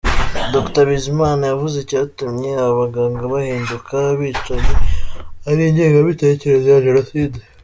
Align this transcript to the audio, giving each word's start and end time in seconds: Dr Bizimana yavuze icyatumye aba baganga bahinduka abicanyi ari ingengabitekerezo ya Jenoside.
Dr 0.53 0.83
Bizimana 0.91 1.43
yavuze 1.51 1.75
icyatumye 1.79 2.49
aba 2.61 2.73
baganga 2.81 3.23
bahinduka 3.33 3.93
abicanyi 4.11 4.73
ari 5.49 5.61
ingengabitekerezo 5.69 6.67
ya 6.73 6.85
Jenoside. 6.87 7.37